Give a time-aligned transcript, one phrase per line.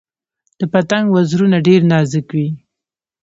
[0.59, 2.47] د پتنګ وزرونه ډیر نازک وي